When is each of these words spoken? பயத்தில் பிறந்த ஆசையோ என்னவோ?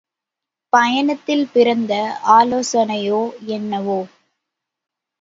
பயத்தில் 0.73 1.47
பிறந்த 1.53 1.93
ஆசையோ 2.31 3.21
என்னவோ? 3.45 3.99